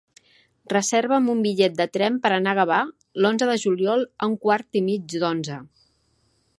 [0.71, 2.81] Reserva'm un bitllet de tren per anar a Gavà
[3.25, 5.61] l'onze de juliol a un quart i mig d'onze.